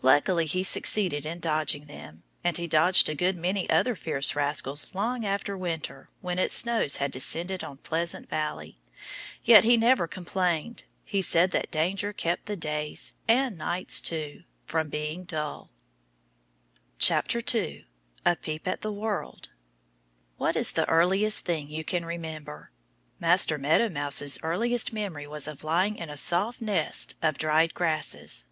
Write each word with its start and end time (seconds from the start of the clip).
Luckily 0.00 0.46
he 0.46 0.62
succeeded 0.64 1.26
in 1.26 1.40
dodging 1.40 1.88
them. 1.88 2.22
And 2.42 2.56
he 2.56 2.66
dodged 2.66 3.10
a 3.10 3.14
good 3.14 3.36
many 3.36 3.68
other 3.68 3.94
fierce 3.94 4.34
rascals 4.34 4.88
long 4.94 5.26
after 5.26 5.58
winter 5.58 6.08
with 6.22 6.38
its 6.38 6.54
snow 6.54 6.86
had 6.98 7.12
descended 7.12 7.62
on 7.62 7.76
Pleasant 7.76 8.30
Valley. 8.30 8.78
Yet 9.44 9.64
he 9.64 9.76
never 9.76 10.06
complained. 10.08 10.84
He 11.04 11.20
said 11.20 11.50
that 11.50 11.70
danger 11.70 12.14
kept 12.14 12.46
the 12.46 12.56
days 12.56 13.12
and 13.28 13.58
nights 13.58 14.00
too 14.00 14.44
from 14.64 14.88
being 14.88 15.24
dull. 15.24 15.70
2 17.00 17.84
A 18.24 18.36
Peep 18.36 18.66
at 18.66 18.80
the 18.80 18.90
World 18.90 19.50
WHAT 20.38 20.56
is 20.56 20.72
the 20.72 20.88
earliest 20.88 21.44
thing 21.44 21.68
you 21.68 21.84
can 21.84 22.06
remember? 22.06 22.70
Master 23.20 23.58
Meadow 23.58 23.90
Mouse's 23.90 24.38
earliest 24.42 24.94
memory 24.94 25.26
was 25.26 25.46
of 25.46 25.62
lying 25.62 25.96
in 25.96 26.08
a 26.08 26.16
soft 26.16 26.62
nest 26.62 27.16
of 27.20 27.36
dried 27.36 27.74
grasses. 27.74 28.46